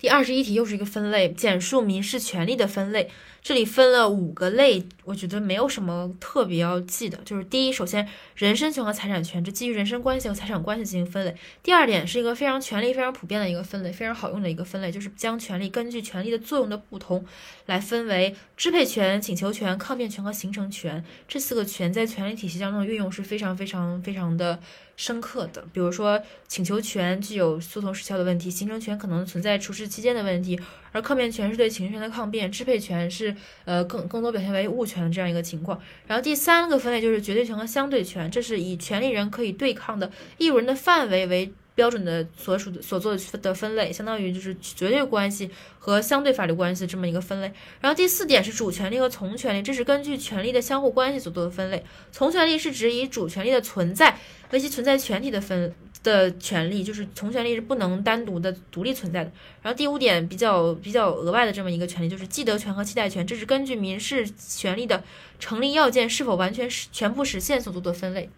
[0.00, 3.10] 第二十一题又是一个分类，简述民事权利的分类。
[3.42, 7.18] 这里分了五个类，我觉得没有什么特别要记的。
[7.24, 11.34] 就是第一，首先人身权和财产权，这基于人身关系和财产关系进行分类。
[11.62, 17.24] 第二点是一个非常权利非常普遍的一个分类，非常好用的一个分类，就是将权利根据权利的作用的不同
[17.66, 21.02] 来分为支配权、请求权、抗辩权和形成权。
[21.28, 24.60] 这四个权在权利体系当中的运用是非常非常非常的
[24.96, 25.64] 深刻的。
[25.72, 30.58] 比如说，请求权具有诉讼时效的问题，形成权可能存在处置期间的问题。
[30.92, 33.34] 而抗辩权是对请求权的抗辩，支配权是
[33.64, 35.80] 呃更更多表现为物权的这样一个情况。
[36.06, 47.52] 然后第三个分类就是绝对权和相对权，这是以权利人可以对抗的义务人的范围为标准的所属的所做的分类，相当于就是绝对关系和相对法律关系这么一个分类。
[47.80, 51.84] 然后第四点是主权利和从权利，这是根据权利的相互关系所做的分类。
[52.12, 54.18] 从权利是指以主权利的存在
[54.50, 55.74] 为其存在全体的分。
[56.02, 59.30] 的权利就是从权利是不能单独的独立存在的。
[59.60, 65.04] 然后第五点比较比较额外的这么一个权利就是既得权和期待权，这是根据民事权利的
[65.38, 68.30] 成立要件是否完全实全部实现所做的分类。